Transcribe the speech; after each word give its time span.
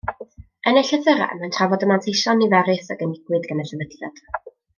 Yn 0.69 0.77
ei 0.79 0.85
llythyrau, 0.87 1.35
mae'n 1.41 1.53
trafod 1.57 1.85
y 1.87 1.89
manteision 1.91 2.41
niferus 2.45 2.91
a 2.95 2.99
gynigiwyd 3.03 3.47
gan 3.53 3.63
y 3.67 3.69
Sefydliad. 3.73 4.25